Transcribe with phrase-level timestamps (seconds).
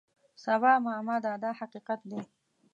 [0.43, 2.21] سبا معما ده دا حقیقت دی.